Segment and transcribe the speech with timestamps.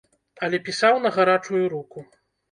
[0.45, 1.99] Але пісаў на гарачую руку.